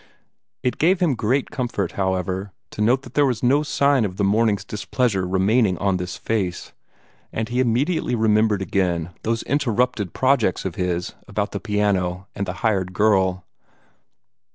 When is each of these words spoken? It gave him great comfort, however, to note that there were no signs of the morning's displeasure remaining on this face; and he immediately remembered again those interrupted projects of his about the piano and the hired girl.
It 0.63 0.79
gave 0.79 0.99
him 0.99 1.13
great 1.13 1.51
comfort, 1.51 1.91
however, 1.91 2.53
to 2.71 2.81
note 2.81 3.03
that 3.03 3.13
there 3.13 3.23
were 3.23 3.35
no 3.43 3.61
signs 3.61 4.07
of 4.07 4.17
the 4.17 4.23
morning's 4.23 4.65
displeasure 4.65 5.27
remaining 5.27 5.77
on 5.77 5.97
this 5.97 6.17
face; 6.17 6.73
and 7.31 7.47
he 7.47 7.59
immediately 7.59 8.15
remembered 8.15 8.63
again 8.63 9.11
those 9.21 9.43
interrupted 9.43 10.11
projects 10.11 10.65
of 10.65 10.73
his 10.73 11.13
about 11.27 11.51
the 11.51 11.59
piano 11.59 12.25
and 12.33 12.47
the 12.47 12.53
hired 12.65 12.93
girl. 12.93 13.45